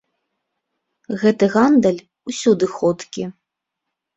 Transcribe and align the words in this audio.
Гэты 1.23 1.45
гандаль 1.57 2.01
усюды 2.33 2.65
ходкі. 2.79 3.23